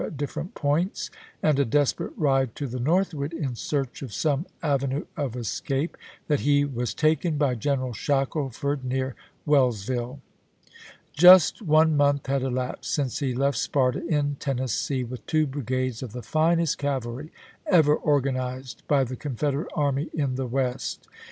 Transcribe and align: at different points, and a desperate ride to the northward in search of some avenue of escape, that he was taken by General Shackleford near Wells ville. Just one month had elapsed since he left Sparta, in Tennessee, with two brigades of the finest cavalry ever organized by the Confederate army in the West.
at 0.03 0.17
different 0.17 0.55
points, 0.55 1.11
and 1.43 1.59
a 1.59 1.63
desperate 1.65 2.17
ride 2.17 2.55
to 2.55 2.65
the 2.65 2.79
northward 2.79 3.31
in 3.33 3.53
search 3.55 4.01
of 4.01 4.11
some 4.11 4.47
avenue 4.63 5.05
of 5.15 5.35
escape, 5.35 5.95
that 6.27 6.39
he 6.39 6.65
was 6.65 6.91
taken 6.95 7.37
by 7.37 7.53
General 7.53 7.93
Shackleford 7.93 8.83
near 8.83 9.13
Wells 9.45 9.83
ville. 9.83 10.19
Just 11.13 11.61
one 11.61 11.95
month 11.95 12.25
had 12.25 12.41
elapsed 12.41 12.91
since 12.91 13.19
he 13.19 13.35
left 13.35 13.59
Sparta, 13.59 14.03
in 14.07 14.37
Tennessee, 14.37 15.03
with 15.03 15.23
two 15.27 15.45
brigades 15.45 16.01
of 16.01 16.13
the 16.13 16.23
finest 16.23 16.79
cavalry 16.79 17.31
ever 17.67 17.93
organized 17.95 18.81
by 18.87 19.03
the 19.03 19.15
Confederate 19.15 19.69
army 19.75 20.09
in 20.15 20.33
the 20.33 20.47
West. 20.47 21.07